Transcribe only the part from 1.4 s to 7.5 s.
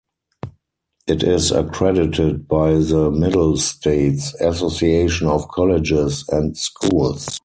accredited by the Middle States Association of Colleges and Schools.